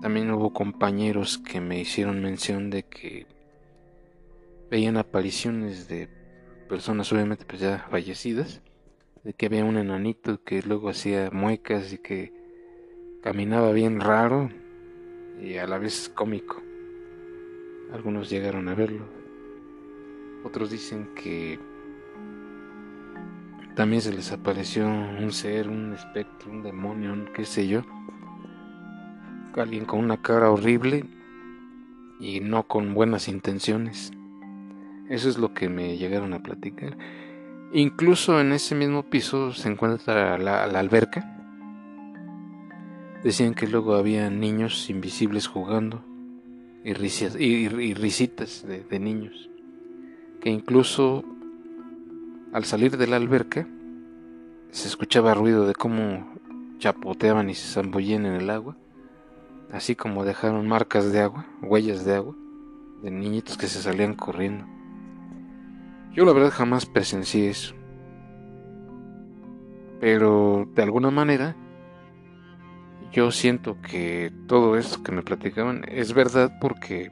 también 0.00 0.30
hubo 0.30 0.52
compañeros 0.52 1.38
que 1.38 1.60
me 1.60 1.80
hicieron 1.80 2.22
mención 2.22 2.70
de 2.70 2.84
que 2.84 3.26
veían 4.70 4.96
apariciones 4.96 5.88
de 5.88 6.08
personas 6.68 7.12
obviamente 7.12 7.44
pues 7.44 7.60
ya 7.60 7.86
fallecidas 7.90 8.60
de 9.24 9.32
que 9.32 9.46
había 9.46 9.64
un 9.64 9.78
enanito 9.78 10.42
que 10.44 10.62
luego 10.62 10.90
hacía 10.90 11.30
muecas 11.32 11.92
y 11.92 11.98
que 11.98 12.32
caminaba 13.22 13.72
bien 13.72 14.00
raro 14.00 14.50
y 15.40 15.56
a 15.56 15.66
la 15.66 15.78
vez 15.78 16.12
cómico. 16.14 16.62
Algunos 17.92 18.28
llegaron 18.28 18.68
a 18.68 18.74
verlo. 18.74 19.06
Otros 20.44 20.70
dicen 20.70 21.14
que 21.14 21.58
también 23.74 24.02
se 24.02 24.12
les 24.12 24.30
apareció 24.30 24.86
un 24.86 25.32
ser, 25.32 25.68
un 25.68 25.94
espectro, 25.94 26.50
un 26.50 26.62
demonio, 26.62 27.14
qué 27.32 27.46
sé 27.46 27.66
yo. 27.66 27.82
Alguien 29.56 29.84
con 29.84 30.00
una 30.00 30.20
cara 30.20 30.50
horrible 30.50 31.04
y 32.18 32.40
no 32.40 32.64
con 32.64 32.94
buenas 32.94 33.28
intenciones. 33.28 34.12
Eso 35.08 35.28
es 35.28 35.38
lo 35.38 35.54
que 35.54 35.68
me 35.68 35.96
llegaron 35.96 36.32
a 36.34 36.42
platicar. 36.42 36.96
Incluso 37.72 38.40
en 38.40 38.52
ese 38.52 38.74
mismo 38.74 39.04
piso 39.04 39.52
se 39.52 39.68
encuentra 39.68 40.38
la, 40.38 40.64
alberca. 40.64 41.30
Decían 43.22 43.54
que 43.54 43.66
luego 43.66 43.94
había 43.94 44.28
niños 44.30 44.90
invisibles 44.90 45.46
jugando 45.46 46.04
y, 46.84 46.92
risitas 46.92 48.66
de, 48.66 48.82
de 48.82 48.98
niños. 48.98 49.50
Que 50.40 50.50
incluso 50.50 51.24
al 52.52 52.64
salir 52.64 52.96
de 52.96 53.06
la 53.06 53.16
alberca 53.16 53.66
se 54.70 54.88
escuchaba 54.88 55.34
ruido 55.34 55.66
de 55.66 55.74
cómo 55.74 56.34
chapoteaban 56.78 57.50
y 57.50 57.54
se 57.54 57.72
zambullían 57.72 58.26
en 58.26 58.34
el 58.34 58.50
agua, 58.50 58.76
así 59.74 59.96
como 59.96 60.24
dejaron 60.24 60.68
marcas 60.68 61.10
de 61.10 61.20
agua, 61.20 61.46
huellas 61.60 62.04
de 62.04 62.14
agua, 62.14 62.36
de 63.02 63.10
niñitos 63.10 63.58
que 63.58 63.66
se 63.66 63.82
salían 63.82 64.14
corriendo. 64.14 64.64
Yo 66.12 66.24
la 66.24 66.32
verdad 66.32 66.52
jamás 66.52 66.86
presencié 66.86 67.50
eso. 67.50 67.74
Pero 70.00 70.68
de 70.74 70.82
alguna 70.82 71.10
manera 71.10 71.56
yo 73.10 73.32
siento 73.32 73.80
que 73.82 74.32
todo 74.46 74.76
esto 74.76 75.02
que 75.02 75.10
me 75.10 75.22
platicaban 75.22 75.84
es 75.88 76.12
verdad 76.12 76.56
porque 76.60 77.10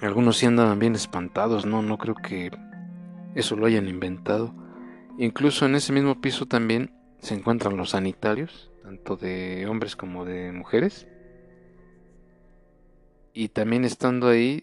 algunos 0.00 0.36
sí 0.36 0.46
andaban 0.46 0.80
bien 0.80 0.96
espantados, 0.96 1.64
no, 1.64 1.80
no 1.80 1.96
creo 1.96 2.16
que 2.16 2.50
eso 3.36 3.54
lo 3.54 3.66
hayan 3.66 3.86
inventado. 3.86 4.52
Incluso 5.16 5.64
en 5.66 5.76
ese 5.76 5.92
mismo 5.92 6.20
piso 6.20 6.46
también 6.46 6.92
se 7.20 7.34
encuentran 7.34 7.76
los 7.76 7.90
sanitarios, 7.90 8.72
tanto 8.82 9.16
de 9.16 9.66
hombres 9.68 9.94
como 9.94 10.24
de 10.24 10.50
mujeres. 10.50 11.06
Y 13.32 13.48
también 13.48 13.84
estando 13.84 14.28
ahí 14.28 14.62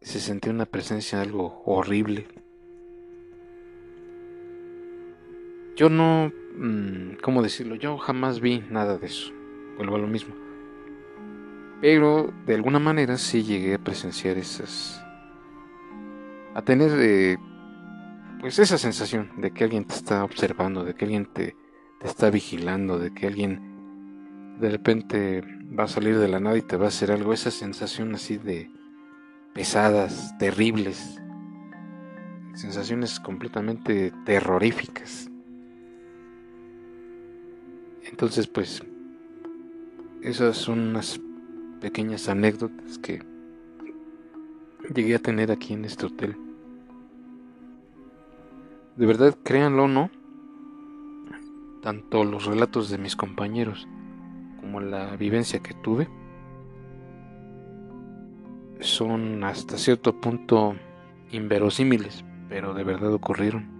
se 0.00 0.20
sentía 0.20 0.52
una 0.52 0.66
presencia 0.66 1.20
algo 1.20 1.62
horrible. 1.64 2.26
Yo 5.76 5.90
no, 5.90 6.32
mm, 6.56 7.16
¿cómo 7.22 7.42
decirlo? 7.42 7.74
Yo 7.74 7.98
jamás 7.98 8.40
vi 8.40 8.62
nada 8.70 8.98
de 8.98 9.06
eso. 9.06 9.32
Vuelvo 9.76 9.96
a 9.96 9.98
lo 9.98 10.06
mismo. 10.06 10.34
Pero 11.80 12.32
de 12.46 12.54
alguna 12.54 12.78
manera 12.78 13.18
sí 13.18 13.42
llegué 13.42 13.74
a 13.74 13.78
presenciar 13.78 14.38
esas... 14.38 15.02
A 16.54 16.62
tener 16.62 16.90
eh, 16.98 17.36
pues 18.40 18.58
esa 18.58 18.78
sensación 18.78 19.30
de 19.36 19.50
que 19.50 19.64
alguien 19.64 19.84
te 19.84 19.94
está 19.94 20.24
observando, 20.24 20.84
de 20.84 20.94
que 20.94 21.04
alguien 21.04 21.26
te, 21.26 21.54
te 22.00 22.06
está 22.06 22.30
vigilando, 22.30 22.98
de 22.98 23.12
que 23.12 23.26
alguien 23.26 24.56
de 24.58 24.70
repente 24.70 25.42
va 25.78 25.84
a 25.84 25.88
salir 25.88 26.18
de 26.18 26.28
la 26.28 26.40
nada 26.40 26.56
y 26.56 26.62
te 26.62 26.76
va 26.76 26.86
a 26.86 26.88
hacer 26.88 27.10
algo. 27.10 27.32
Esa 27.32 27.50
sensación 27.50 28.14
así 28.14 28.38
de 28.38 28.70
pesadas, 29.54 30.36
terribles, 30.38 31.20
sensaciones 32.54 33.20
completamente 33.20 34.12
terroríficas. 34.24 35.30
Entonces, 38.04 38.46
pues, 38.46 38.82
esas 40.22 40.56
son 40.56 40.80
unas 40.80 41.20
pequeñas 41.80 42.28
anécdotas 42.28 42.98
que 42.98 43.22
llegué 44.94 45.16
a 45.16 45.18
tener 45.18 45.50
aquí 45.50 45.74
en 45.74 45.84
este 45.84 46.06
hotel. 46.06 46.36
De 48.96 49.04
verdad, 49.04 49.36
créanlo 49.42 49.84
o 49.84 49.88
no, 49.88 50.10
tanto 51.82 52.24
los 52.24 52.46
relatos 52.46 52.88
de 52.88 52.98
mis 52.98 53.14
compañeros 53.14 53.86
como 54.66 54.80
la 54.80 55.14
vivencia 55.16 55.60
que 55.60 55.74
tuve, 55.74 56.08
son 58.80 59.44
hasta 59.44 59.78
cierto 59.78 60.20
punto 60.20 60.74
inverosímiles, 61.30 62.24
pero 62.48 62.74
de 62.74 62.82
verdad 62.82 63.14
ocurrieron. 63.14 63.70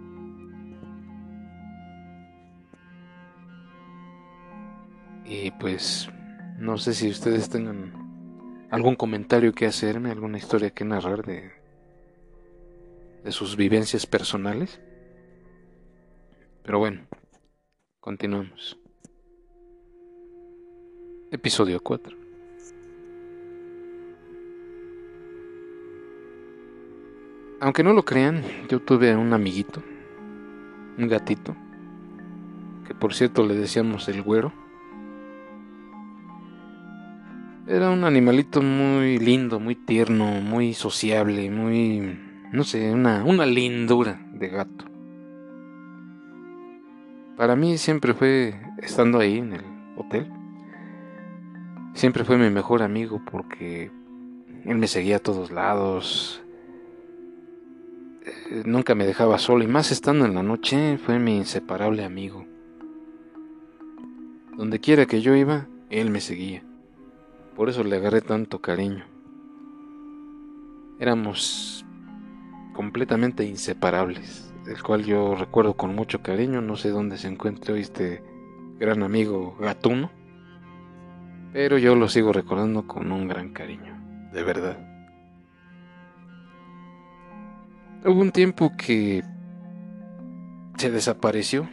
Y 5.25 5.51
pues 5.59 6.09
no 6.57 6.77
sé 6.77 6.93
si 6.93 7.09
ustedes 7.09 7.49
tengan 7.49 7.91
algún 8.71 8.95
comentario 8.95 9.51
que 9.51 9.65
hacerme, 9.65 10.11
alguna 10.11 10.37
historia 10.37 10.69
que 10.69 10.85
narrar 10.85 11.25
de, 11.25 11.51
de 13.25 13.31
sus 13.33 13.57
vivencias 13.57 14.05
personales. 14.05 14.79
Pero 16.63 16.79
bueno, 16.79 17.01
continuamos. 17.99 18.77
Episodio 21.29 21.81
4. 21.81 22.15
Aunque 27.59 27.83
no 27.83 27.91
lo 27.91 28.05
crean, 28.05 28.43
yo 28.69 28.79
tuve 28.79 29.13
un 29.13 29.33
amiguito, 29.33 29.83
un 30.97 31.09
gatito, 31.09 31.53
que 32.87 32.95
por 32.95 33.13
cierto 33.13 33.45
le 33.45 33.55
decíamos 33.55 34.07
el 34.07 34.21
güero. 34.21 34.53
Era 37.67 37.89
un 37.89 38.05
animalito 38.05 38.61
muy 38.61 39.17
lindo, 39.17 39.59
muy 39.59 39.75
tierno, 39.75 40.39
muy 40.39 40.73
sociable, 40.73 41.51
muy, 41.51 42.17
no 42.53 42.63
sé, 42.63 42.89
una, 42.93 43.25
una 43.25 43.45
lindura 43.45 44.17
de 44.31 44.47
gato. 44.47 44.85
Para 47.35 47.57
mí 47.57 47.77
siempre 47.77 48.13
fue, 48.13 48.55
estando 48.77 49.19
ahí 49.19 49.39
en 49.39 49.51
el 49.51 49.65
hotel, 49.97 50.31
siempre 51.97 52.23
fue 52.23 52.37
mi 52.37 52.51
mejor 52.51 52.83
amigo 52.83 53.19
porque 53.29 53.91
él 54.65 54.77
me 54.77 54.87
seguía 54.87 55.15
a 55.15 55.19
todos 55.19 55.49
lados, 55.49 56.43
eh, 58.23 58.61
nunca 58.65 58.93
me 58.93 59.07
dejaba 59.07 59.39
solo 59.39 59.63
y 59.63 59.67
más 59.67 59.91
estando 59.91 60.25
en 60.25 60.35
la 60.35 60.43
noche 60.43 60.99
fue 60.99 61.17
mi 61.17 61.37
inseparable 61.37 62.03
amigo. 62.05 62.45
Donde 64.55 64.79
quiera 64.79 65.07
que 65.07 65.21
yo 65.21 65.35
iba, 65.35 65.67
él 65.89 66.11
me 66.11 66.21
seguía. 66.21 66.63
Por 67.55 67.67
eso 67.67 67.83
le 67.83 67.95
agarré 67.95 68.21
tanto 68.21 68.61
cariño. 68.61 69.05
Éramos 70.99 71.83
completamente 72.73 73.43
inseparables, 73.43 74.53
el 74.67 74.81
cual 74.83 75.03
yo 75.03 75.33
recuerdo 75.35 75.75
con 75.75 75.95
mucho 75.95 76.21
cariño. 76.21 76.61
No 76.61 76.75
sé 76.75 76.89
dónde 76.89 77.17
se 77.17 77.27
encuentra 77.27 77.75
este 77.77 78.23
gran 78.79 79.01
amigo 79.01 79.55
gatuno, 79.59 80.11
pero 81.53 81.77
yo 81.77 81.95
lo 81.95 82.09
sigo 82.09 82.33
recordando 82.33 82.87
con 82.87 83.11
un 83.11 83.27
gran 83.27 83.53
cariño, 83.53 83.95
de 84.33 84.43
verdad. 84.43 84.77
Hubo 88.05 88.21
un 88.21 88.31
tiempo 88.31 88.71
que 88.77 89.23
se 90.77 90.91
desapareció, 90.91 91.69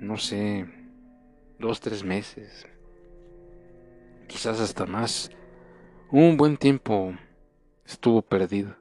no 0.00 0.16
sé, 0.16 0.66
dos, 1.58 1.80
tres 1.80 2.04
meses, 2.04 2.66
quizás 4.26 4.60
hasta 4.60 4.86
más. 4.86 5.30
Un 6.10 6.36
buen 6.36 6.56
tiempo 6.56 7.14
estuvo 7.84 8.22
perdido. 8.22 8.76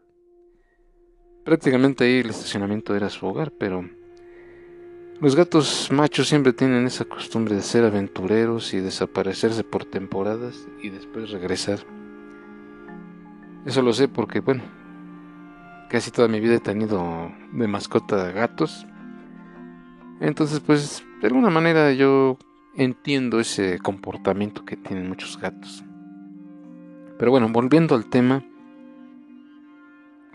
Prácticamente 1.44 2.04
ahí 2.04 2.20
el 2.20 2.30
estacionamiento 2.30 2.96
era 2.96 3.10
su 3.10 3.26
hogar, 3.26 3.52
pero 3.52 3.90
los 5.20 5.36
gatos 5.36 5.90
machos 5.92 6.28
siempre 6.28 6.54
tienen 6.54 6.86
esa 6.86 7.06
costumbre 7.06 7.56
de 7.56 7.62
ser 7.62 7.84
aventureros 7.84 8.74
y 8.74 8.80
desaparecerse 8.80 9.64
por 9.64 9.86
temporadas 9.86 10.68
y 10.82 10.90
después 10.90 11.32
regresar. 11.32 11.80
Eso 13.66 13.82
lo 13.82 13.94
sé 13.94 14.08
porque, 14.08 14.42
bueno, 14.42 14.64
casi 15.90 16.12
toda 16.12 16.28
mi 16.28 16.40
vida 16.40 16.56
he 16.56 16.60
tenido 16.60 17.32
de 17.52 17.68
mascota 17.68 18.32
gatos. 18.32 18.86
Entonces, 20.20 20.60
pues, 20.60 21.04
de 21.20 21.28
alguna 21.28 21.50
manera 21.50 21.92
yo 21.94 22.38
entiendo 22.76 23.40
ese 23.40 23.80
comportamiento 23.80 24.66
que 24.66 24.78
tienen 24.78 25.10
muchos 25.10 25.40
gatos. 25.40 25.84
Pero 27.18 27.32
bueno, 27.32 27.50
volviendo 27.50 27.96
al 27.96 28.06
tema, 28.06 28.46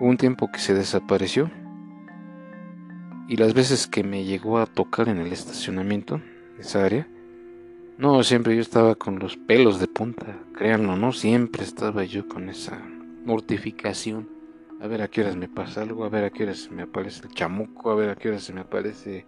hubo 0.01 0.09
un 0.09 0.17
tiempo 0.17 0.51
que 0.51 0.59
se 0.59 0.75
desapareció 0.75 1.49
y 3.33 3.39
las 3.39 3.55
veces 3.55 3.87
que 3.87 4.05
me 4.05 4.25
llegó 4.25 4.59
a 4.59 4.67
tocar 4.67 5.09
en 5.09 5.17
el 5.17 5.33
estacionamiento, 5.33 6.21
esa 6.59 6.85
área, 6.85 7.09
no, 7.97 8.23
siempre 8.25 8.55
yo 8.55 8.61
estaba 8.61 8.95
con 8.95 9.19
los 9.19 9.39
pelos 9.39 9.81
de 9.81 9.89
punta, 9.89 10.39
créanlo, 10.55 10.97
no 10.97 11.13
siempre 11.13 11.65
estaba 11.65 12.05
yo 12.05 12.29
con 12.29 12.51
esa 12.51 12.79
mortificación. 13.25 14.29
A 14.83 14.87
ver 14.87 15.01
a 15.01 15.09
qué 15.09 15.23
horas 15.23 15.37
me 15.37 15.49
pasa 15.49 15.81
algo, 15.81 16.05
a 16.05 16.11
ver 16.11 16.25
a 16.25 16.31
qué 16.31 16.43
horas 16.43 16.59
se 16.59 16.73
me 16.73 16.83
aparece 16.83 17.27
el 17.27 17.33
chamuco, 17.33 17.91
a 17.91 17.95
ver 17.95 18.11
a 18.11 18.17
qué 18.17 18.29
horas 18.29 18.43
se 18.43 18.53
me 18.53 18.61
aparece 18.61 19.25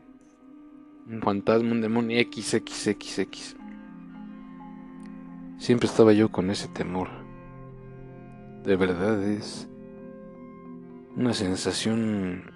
un 1.09 1.23
fantasma, 1.23 1.73
un 1.73 1.81
demonio 1.81 2.21
XXXX. 2.21 3.57
Siempre 5.57 5.89
estaba 5.89 6.13
yo 6.13 6.31
con 6.31 6.51
ese 6.51 6.69
temor. 6.69 7.09
De 8.65 8.77
verdad 8.77 9.25
es 9.25 9.67
una 11.17 11.33
sensación 11.33 12.53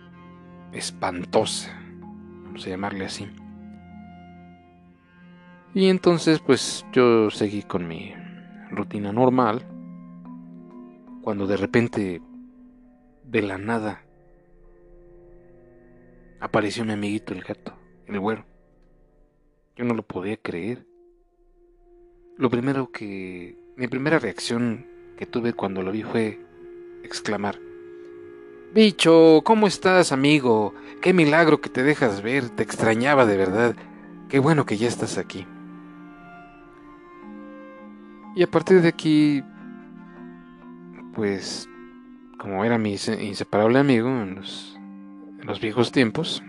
espantosa, 0.72 1.76
vamos 2.44 2.66
a 2.66 2.70
llamarle 2.70 3.04
así. 3.04 3.28
Y 5.74 5.88
entonces 5.88 6.40
pues 6.40 6.84
yo 6.92 7.30
seguí 7.30 7.62
con 7.62 7.86
mi 7.86 8.14
rutina 8.70 9.12
normal, 9.12 9.66
cuando 11.22 11.46
de 11.46 11.56
repente, 11.56 12.22
de 13.24 13.42
la 13.42 13.58
nada, 13.58 14.02
apareció 16.40 16.84
mi 16.84 16.92
amiguito 16.92 17.34
el 17.34 17.42
gato, 17.42 17.74
el 18.06 18.18
güero. 18.18 18.46
Yo 19.76 19.84
no 19.84 19.94
lo 19.94 20.02
podía 20.02 20.36
creer. 20.36 20.86
Lo 22.36 22.50
primero 22.50 22.90
que... 22.90 23.56
Mi 23.76 23.86
primera 23.86 24.18
reacción 24.18 24.86
que 25.16 25.26
tuve 25.26 25.52
cuando 25.52 25.82
lo 25.82 25.92
vi 25.92 26.02
fue 26.02 26.40
exclamar, 27.04 27.58
Bicho, 28.74 29.40
¿cómo 29.44 29.66
estás, 29.66 30.12
amigo? 30.12 30.74
Qué 31.00 31.14
milagro 31.14 31.58
que 31.58 31.70
te 31.70 31.82
dejas 31.82 32.20
ver, 32.20 32.50
te 32.50 32.62
extrañaba 32.62 33.24
de 33.24 33.38
verdad. 33.38 33.74
Qué 34.28 34.40
bueno 34.40 34.66
que 34.66 34.76
ya 34.76 34.86
estás 34.86 35.16
aquí. 35.16 35.46
Y 38.36 38.42
a 38.42 38.46
partir 38.46 38.82
de 38.82 38.88
aquí, 38.88 39.42
pues, 41.14 41.66
como 42.36 42.62
era 42.62 42.76
mi 42.76 42.90
inseparable 42.90 43.78
amigo 43.78 44.10
en 44.10 44.34
los, 44.34 44.78
en 45.40 45.46
los 45.46 45.60
viejos 45.60 45.90
tiempos, 45.90 46.42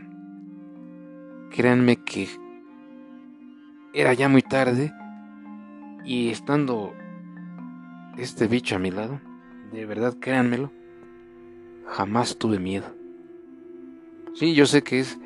créanme 1.52 1.96
que 2.04 2.28
era 3.94 4.14
ya 4.14 4.28
muy 4.28 4.42
tarde 4.42 4.92
y 6.04 6.32
estando 6.32 6.94
este 8.18 8.48
bicho 8.48 8.76
a 8.76 8.80
mi 8.80 8.92
lado, 8.92 9.22
de 9.72 9.86
verdad 9.86 10.18
créanmelo, 10.20 10.70
jamás 11.90 12.38
tuve 12.38 12.60
miedo. 12.60 12.86
Sí, 14.34 14.54
yo 14.54 14.66
sé 14.66 14.84
que 14.84 15.00
es, 15.00 15.20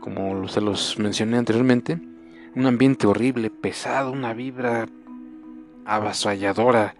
como 0.00 0.48
se 0.48 0.60
los 0.60 0.98
mencioné 0.98 1.36
anteriormente, 1.36 2.00
un 2.54 2.66
ambiente 2.66 3.06
horrible, 3.06 3.50
pesado, 3.50 4.10
una 4.12 4.32
vibra 4.32 4.88
avasalladora, 5.84 6.96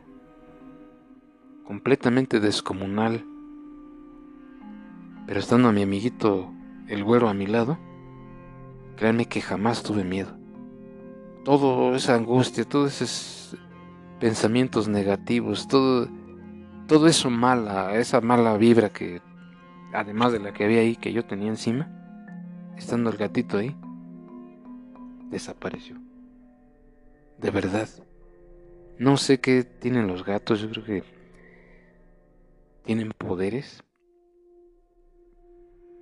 completamente 1.64 2.40
descomunal. 2.40 3.24
Pero 5.26 5.40
estando 5.40 5.68
a 5.68 5.72
mi 5.72 5.82
amiguito 5.82 6.52
el 6.88 7.02
güero 7.02 7.28
a 7.28 7.34
mi 7.34 7.46
lado, 7.46 7.78
créanme 8.96 9.26
que 9.26 9.40
jamás 9.40 9.82
tuve 9.82 10.04
miedo. 10.04 10.38
Todo 11.44 11.94
esa 11.94 12.14
angustia, 12.14 12.64
todos 12.64 13.00
esos 13.00 13.56
pensamientos 14.20 14.88
negativos, 14.88 15.68
todo 15.68 16.08
todo 16.86 17.08
eso 17.08 17.30
mala, 17.30 17.98
esa 17.98 18.20
mala 18.20 18.56
vibra 18.56 18.90
que, 18.90 19.20
además 19.92 20.32
de 20.32 20.38
la 20.38 20.52
que 20.52 20.64
había 20.64 20.80
ahí, 20.80 20.96
que 20.96 21.12
yo 21.12 21.24
tenía 21.24 21.48
encima, 21.48 21.88
estando 22.76 23.10
el 23.10 23.16
gatito 23.16 23.58
ahí, 23.58 23.76
desapareció. 25.30 25.96
De 27.38 27.50
verdad. 27.50 27.88
No 28.98 29.18
sé 29.18 29.40
qué 29.40 29.62
tienen 29.62 30.06
los 30.06 30.24
gatos, 30.24 30.60
yo 30.60 30.70
creo 30.70 30.84
que 30.84 31.04
tienen 32.84 33.10
poderes, 33.10 33.84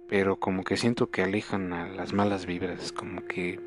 pero 0.09 0.39
como 0.39 0.63
que 0.63 0.77
siento 0.77 1.11
que 1.11 1.23
alejan 1.23 1.73
a 1.73 1.89
las 1.89 2.13
malas 2.13 2.47
vibras, 2.47 2.93
como 2.93 3.25
que 3.25 3.59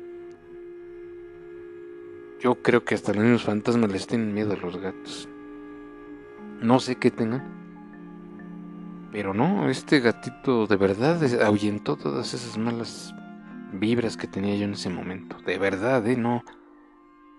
yo 2.40 2.62
creo 2.62 2.84
que 2.84 2.94
hasta 2.94 3.12
los 3.12 3.22
mismos 3.22 3.42
fantasmas 3.42 3.92
les 3.92 4.06
tienen 4.06 4.32
miedo 4.32 4.54
a 4.54 4.56
los 4.56 4.78
gatos. 4.78 5.28
No 6.60 6.80
sé 6.80 6.96
qué 6.96 7.10
tengan. 7.10 7.56
Pero 9.12 9.32
no, 9.32 9.68
este 9.70 10.00
gatito 10.00 10.66
de 10.66 10.76
verdad 10.76 11.22
ahuyentó 11.42 11.96
todas 11.96 12.34
esas 12.34 12.58
malas 12.58 13.14
vibras 13.72 14.16
que 14.16 14.26
tenía 14.26 14.56
yo 14.56 14.64
en 14.64 14.72
ese 14.72 14.90
momento. 14.90 15.36
De 15.46 15.56
verdad, 15.56 16.06
¿eh? 16.06 16.16
No, 16.16 16.42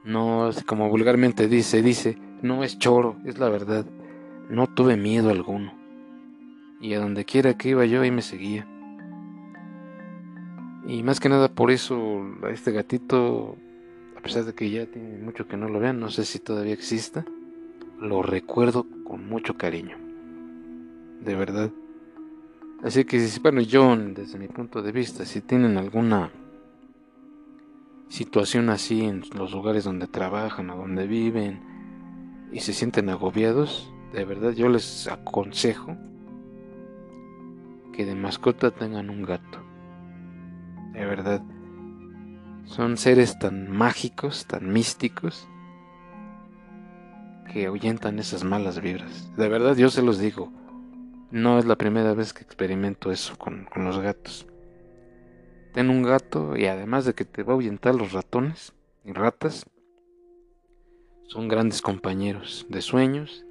no, 0.03 0.49
como 0.65 0.89
vulgarmente 0.89 1.47
dice, 1.47 1.81
dice, 1.81 2.17
no 2.41 2.63
es 2.63 2.79
choro, 2.79 3.17
es 3.25 3.37
la 3.39 3.49
verdad. 3.49 3.85
No 4.49 4.67
tuve 4.67 4.95
miedo 4.95 5.29
alguno. 5.29 5.73
Y 6.81 6.93
a 6.93 6.99
donde 6.99 7.25
quiera 7.25 7.55
que 7.55 7.69
iba 7.69 7.85
yo, 7.85 8.01
ahí 8.01 8.11
me 8.11 8.21
seguía. 8.21 8.65
Y 10.87 11.03
más 11.03 11.19
que 11.19 11.29
nada 11.29 11.49
por 11.49 11.71
eso, 11.71 12.23
este 12.49 12.71
gatito, 12.71 13.57
a 14.17 14.21
pesar 14.21 14.45
de 14.45 14.53
que 14.53 14.71
ya 14.71 14.85
tiene 14.85 15.17
mucho 15.17 15.47
que 15.47 15.57
no 15.57 15.67
lo 15.67 15.79
vean, 15.79 15.99
no 15.99 16.09
sé 16.09 16.23
si 16.23 16.39
todavía 16.39 16.73
exista 16.73 17.25
lo 17.99 18.21
recuerdo 18.21 18.85
con 19.09 19.27
mucho 19.27 19.57
cariño. 19.57 19.97
De 21.21 21.35
verdad. 21.35 21.71
Así 22.83 23.03
que, 23.05 23.27
bueno, 23.41 23.59
yo, 23.59 23.97
desde 23.97 24.37
mi 24.37 24.47
punto 24.47 24.83
de 24.83 24.91
vista, 24.91 25.25
si 25.25 25.41
tienen 25.41 25.77
alguna 25.77 26.31
situación 28.07 28.69
así 28.69 29.03
en 29.03 29.23
los 29.35 29.51
lugares 29.51 29.83
donde 29.83 30.07
trabajan 30.07 30.69
o 30.69 30.77
donde 30.77 31.07
viven 31.07 31.59
y 32.53 32.59
se 32.59 32.71
sienten 32.71 33.09
agobiados, 33.09 33.91
de 34.13 34.25
verdad 34.25 34.51
yo 34.51 34.69
les 34.69 35.07
aconsejo 35.07 35.97
que 37.93 38.05
de 38.05 38.13
mascota 38.13 38.69
tengan 38.69 39.09
un 39.09 39.23
gato. 39.23 39.59
De 40.93 41.03
verdad. 41.03 41.41
Son 42.65 42.95
seres 42.95 43.39
tan 43.39 43.71
mágicos, 43.71 44.45
tan 44.45 44.71
místicos, 44.71 45.48
que 47.51 47.65
ahuyentan 47.65 48.19
esas 48.19 48.43
malas 48.43 48.81
vibras. 48.81 49.35
De 49.35 49.49
verdad, 49.49 49.75
yo 49.75 49.89
se 49.89 50.01
los 50.01 50.19
digo. 50.19 50.51
No 51.31 51.59
es 51.59 51.65
la 51.65 51.77
primera 51.77 52.13
vez 52.13 52.33
que 52.33 52.43
experimento 52.43 53.11
eso 53.11 53.37
con, 53.37 53.67
los 53.75 53.99
gatos. 53.99 54.47
Ten 55.73 55.89
un 55.89 56.01
gato 56.01 56.57
y 56.57 56.65
además 56.65 57.05
de 57.05 57.13
que 57.13 57.25
te 57.25 57.43
va 57.43 57.53
a 57.53 57.55
ahuyentar 57.55 57.93
los 57.93 58.13
ratones 58.13 58.73
y 59.05 59.13
ratas, 59.13 59.65
son 61.27 61.47
grandes 61.47 61.81
compañeros 61.81 62.65
de 62.69 62.81
sueños 62.81 63.45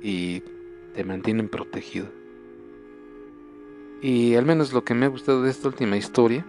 y 0.00 0.42
te 0.94 1.04
mantienen 1.04 1.50
protegido. 1.50 2.06
Y 4.00 4.34
al 4.34 4.46
menos 4.46 4.72
lo 4.72 4.84
que 4.84 4.94
me 4.94 5.04
ha 5.04 5.10
gustado 5.10 5.42
de 5.42 5.50
esta 5.50 5.68
última 5.68 5.96
historia 5.96 6.46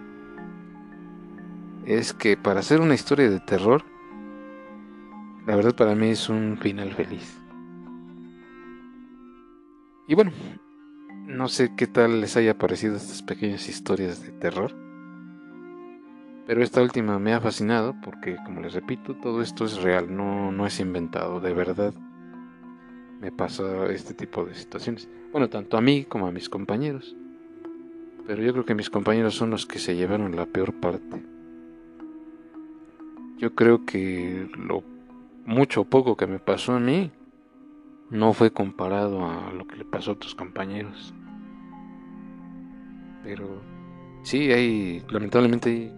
es 1.85 2.13
que 2.13 2.37
para 2.37 2.61
hacer 2.61 2.79
una 2.79 2.95
historia 2.95 3.29
de 3.29 3.39
terror, 3.41 3.83
la 5.47 5.55
verdad 5.55 5.73
para 5.75 5.95
mí 5.95 6.09
es 6.09 6.27
un 6.27 6.57
final 6.57 6.93
feliz. 6.93 7.41
Y 10.05 10.13
bueno, 10.13 10.31
no 11.25 11.47
sé 11.47 11.73
qué 11.77 11.87
tal 11.87 12.19
les 12.19 12.35
haya 12.35 12.57
parecido 12.57 12.97
estas 12.97 13.23
pequeñas 13.23 13.69
historias 13.69 14.21
de 14.21 14.33
terror. 14.33 14.75
Pero 16.45 16.61
esta 16.61 16.81
última 16.81 17.17
me 17.17 17.33
ha 17.33 17.39
fascinado 17.39 17.95
porque, 18.03 18.35
como 18.45 18.59
les 18.59 18.73
repito, 18.73 19.15
todo 19.15 19.41
esto 19.41 19.63
es 19.63 19.81
real, 19.81 20.13
no, 20.13 20.51
no 20.51 20.67
es 20.67 20.81
inventado, 20.81 21.39
de 21.39 21.53
verdad. 21.53 21.93
Me 23.21 23.31
pasa 23.31 23.85
este 23.87 24.13
tipo 24.13 24.43
de 24.43 24.53
situaciones. 24.53 25.09
Bueno, 25.31 25.49
tanto 25.49 25.77
a 25.77 25.81
mí 25.81 26.03
como 26.03 26.27
a 26.27 26.31
mis 26.31 26.49
compañeros. 26.49 27.15
Pero 28.25 28.43
yo 28.43 28.51
creo 28.51 28.65
que 28.65 28.75
mis 28.75 28.89
compañeros 28.89 29.35
son 29.35 29.49
los 29.49 29.65
que 29.65 29.79
se 29.79 29.95
llevaron 29.95 30.35
la 30.35 30.45
peor 30.45 30.73
parte. 30.73 31.23
yo 33.37 33.53
creo 33.55 33.85
que 33.85 34.49
lo 34.57 34.96
mucho 35.47 35.81
o 35.81 35.85
poco 35.85 36.17
que 36.17 36.27
me 36.27 36.39
pasó 36.39 36.73
a 36.73 36.79
mí 36.79 37.09
no 38.09 38.33
fue 38.33 38.51
comparado 38.51 39.25
a 39.25 39.51
lo 39.53 39.65
que 39.65 39.77
le 39.77 39.85
pasó 39.85 40.11
a 40.11 40.13
otros 40.15 40.35
compañeros. 40.35 41.13
Pero 43.23 43.61
sí, 44.23 44.51
hay, 44.51 45.03
lamentablemente 45.09 45.69
hay 45.69 45.93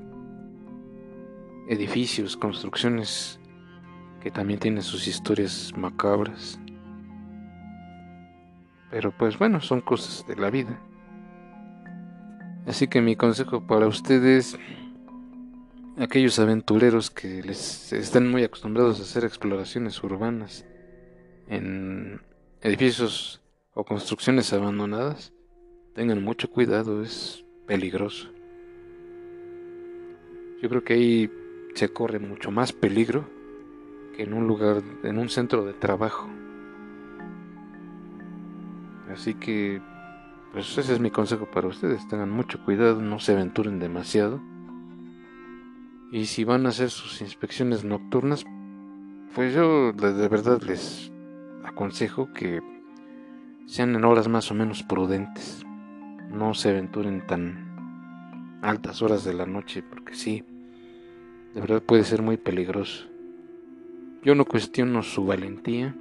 edificios, 1.67 2.37
construcciones 2.37 3.39
que 4.21 4.29
también 4.29 4.59
tienen 4.59 4.83
sus 4.83 5.07
historias 5.07 5.73
macabras. 5.75 6.59
Pero 8.91 9.11
pues 9.17 9.37
bueno, 9.39 9.61
son 9.61 9.81
cosas 9.81 10.27
de 10.27 10.35
la 10.35 10.51
vida. 10.51 10.79
Así 12.67 12.87
que 12.87 13.01
mi 13.01 13.15
consejo 13.15 13.65
para 13.65 13.87
ustedes, 13.87 14.59
aquellos 15.99 16.39
aventureros 16.39 17.11
que 17.11 17.43
les 17.43 17.91
están 17.91 18.29
muy 18.29 18.43
acostumbrados 18.43 18.99
a 18.99 19.03
hacer 19.03 19.25
exploraciones 19.25 20.01
urbanas 20.01 20.65
en 21.47 22.21
edificios 22.61 23.41
o 23.73 23.83
construcciones 23.83 24.53
abandonadas, 24.53 25.33
tengan 25.93 26.23
mucho 26.23 26.49
cuidado, 26.49 27.03
es 27.03 27.43
peligroso. 27.67 28.29
Yo 30.61 30.69
creo 30.69 30.83
que 30.83 30.93
ahí 30.93 31.31
se 31.75 31.89
corre 31.89 32.19
mucho 32.19 32.51
más 32.51 32.73
peligro 32.73 33.29
que 34.15 34.23
en 34.23 34.33
un 34.33 34.47
lugar, 34.47 34.81
en 35.03 35.17
un 35.17 35.29
centro 35.29 35.65
de 35.65 35.73
trabajo. 35.73 36.29
Así 39.11 39.33
que, 39.33 39.81
pues 40.51 40.77
ese 40.77 40.93
es 40.93 40.99
mi 40.99 41.11
consejo 41.11 41.49
para 41.49 41.67
ustedes. 41.67 42.07
Tengan 42.07 42.29
mucho 42.29 42.63
cuidado, 42.63 43.01
no 43.01 43.19
se 43.19 43.33
aventuren 43.33 43.79
demasiado. 43.79 44.41
Y 46.11 46.25
si 46.25 46.43
van 46.43 46.65
a 46.65 46.69
hacer 46.69 46.89
sus 46.89 47.21
inspecciones 47.21 47.83
nocturnas, 47.83 48.43
pues 49.35 49.53
yo 49.53 49.93
de 49.93 50.27
verdad 50.27 50.61
les 50.63 51.11
aconsejo 51.63 52.33
que 52.33 52.61
sean 53.67 53.95
en 53.95 54.03
horas 54.03 54.27
más 54.27 54.49
o 54.49 54.55
menos 54.55 54.81
prudentes. 54.81 55.63
No 56.31 56.55
se 56.55 56.69
aventuren 56.69 57.25
tan 57.27 58.59
altas 58.63 59.03
horas 59.03 59.23
de 59.23 59.33
la 59.33 59.45
noche, 59.45 59.83
porque 59.83 60.15
sí, 60.15 60.43
de 61.53 61.61
verdad 61.61 61.83
puede 61.83 62.03
ser 62.03 62.23
muy 62.23 62.37
peligroso. 62.37 63.07
Yo 64.23 64.33
no 64.33 64.45
cuestiono 64.45 65.03
su 65.03 65.25
valentía, 65.25 65.95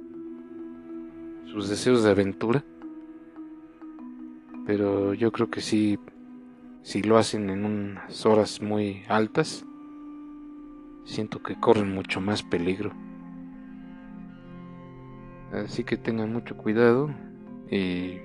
sus 1.45 1.69
deseos 1.69 2.03
de 2.03 2.09
aventura, 2.09 2.63
pero 4.65 5.13
yo 5.13 5.31
creo 5.31 5.49
que 5.49 5.61
sí, 5.61 5.99
si 6.81 7.03
lo 7.03 7.17
hacen 7.17 7.49
en 7.49 7.63
unas 7.63 8.25
horas 8.25 8.61
muy 8.61 9.03
altas, 9.07 9.65
siento 11.05 11.41
que 11.41 11.59
corren 11.59 11.93
mucho 11.93 12.21
más 12.21 12.43
peligro. 12.43 12.91
Así 15.51 15.83
que 15.83 15.97
tengan 15.97 16.31
mucho 16.31 16.55
cuidado 16.55 17.09
y 17.69 18.19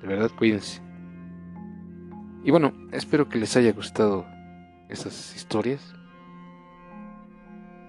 de 0.00 0.06
verdad 0.06 0.30
cuídense. 0.36 0.82
Y 2.44 2.50
bueno, 2.50 2.72
espero 2.92 3.28
que 3.28 3.38
les 3.38 3.56
haya 3.56 3.72
gustado 3.72 4.26
estas 4.88 5.34
historias. 5.34 5.94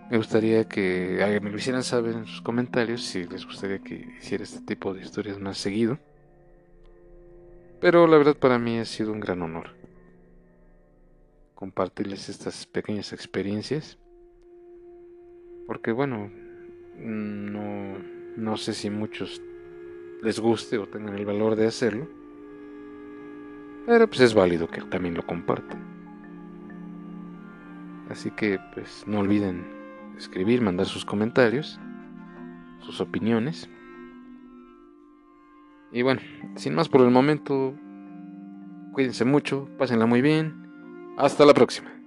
Me 0.09 0.17
gustaría 0.17 0.67
que 0.67 1.39
me 1.41 1.51
lo 1.51 1.57
hicieran 1.57 1.83
saber 1.83 2.15
en 2.15 2.25
sus 2.25 2.41
comentarios 2.41 3.03
si 3.03 3.25
les 3.25 3.45
gustaría 3.45 3.79
que 3.79 4.15
hiciera 4.17 4.43
este 4.43 4.61
tipo 4.61 4.93
de 4.93 5.01
historias 5.01 5.39
más 5.39 5.57
seguido. 5.57 5.99
Pero 7.79 8.07
la 8.07 8.17
verdad 8.17 8.35
para 8.35 8.57
mí 8.57 8.79
ha 8.79 8.85
sido 8.85 9.11
un 9.11 9.19
gran 9.19 9.41
honor 9.41 9.78
compartirles 11.59 12.29
estas 12.29 12.65
pequeñas 12.65 13.11
experiencias. 13.11 13.99
Porque 15.67 15.91
bueno, 15.91 16.31
no, 16.97 17.97
no 18.37 18.55
sé 18.55 18.73
si 18.73 18.89
muchos 18.89 19.41
les 20.23 20.39
guste 20.39 20.77
o 20.77 20.87
tengan 20.87 21.17
el 21.17 21.25
valor 21.25 21.57
de 21.57 21.67
hacerlo. 21.67 22.07
Pero 23.85 24.07
pues 24.07 24.21
es 24.21 24.33
válido 24.33 24.69
que 24.69 24.79
también 24.83 25.15
lo 25.15 25.27
compartan. 25.27 25.83
Así 28.09 28.31
que 28.31 28.57
pues 28.73 29.03
no 29.05 29.19
olviden 29.19 29.67
escribir, 30.17 30.61
mandar 30.61 30.85
sus 30.85 31.03
comentarios, 31.03 31.77
sus 32.79 33.01
opiniones. 33.01 33.69
Y 35.91 36.03
bueno, 36.03 36.21
sin 36.55 36.73
más 36.73 36.87
por 36.87 37.01
el 37.01 37.11
momento, 37.11 37.73
cuídense 38.93 39.25
mucho, 39.25 39.67
pásenla 39.77 40.05
muy 40.05 40.21
bien. 40.21 40.68
Hasta 41.19 41.45
la 41.45 41.53
próxima. 41.53 41.98